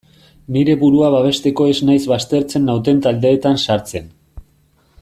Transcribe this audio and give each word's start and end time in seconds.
Nire 0.53 0.75
burua 0.83 1.09
babesteko 1.15 1.67
ez 1.73 1.75
naiz 1.89 1.99
baztertzen 2.13 2.65
nauten 2.71 3.05
taldeetan 3.05 3.61
sartzen. 3.69 4.09